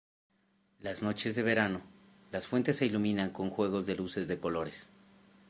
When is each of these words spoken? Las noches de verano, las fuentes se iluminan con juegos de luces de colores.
Las 0.79 1.03
noches 1.03 1.35
de 1.35 1.43
verano, 1.43 1.79
las 2.31 2.47
fuentes 2.47 2.77
se 2.77 2.87
iluminan 2.87 3.29
con 3.29 3.51
juegos 3.51 3.85
de 3.85 3.93
luces 3.97 4.27
de 4.27 4.39
colores. 4.39 4.89